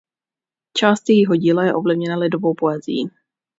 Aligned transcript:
Část 0.77 1.09
jejího 1.09 1.35
díla 1.35 1.65
je 1.65 1.73
ovlivněna 1.73 2.17
lidovou 2.17 2.53
poezií. 2.53 3.09